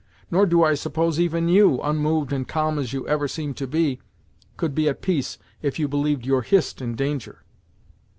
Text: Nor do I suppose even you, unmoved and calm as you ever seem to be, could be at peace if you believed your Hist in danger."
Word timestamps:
Nor 0.31 0.47
do 0.47 0.63
I 0.63 0.73
suppose 0.73 1.19
even 1.19 1.47
you, 1.47 1.79
unmoved 1.81 2.33
and 2.33 2.47
calm 2.47 2.79
as 2.79 2.91
you 2.91 3.07
ever 3.07 3.27
seem 3.27 3.53
to 3.53 3.67
be, 3.67 3.99
could 4.57 4.73
be 4.73 4.89
at 4.89 5.03
peace 5.03 5.37
if 5.61 5.77
you 5.77 5.87
believed 5.87 6.25
your 6.25 6.41
Hist 6.41 6.81
in 6.81 6.95
danger." 6.95 7.43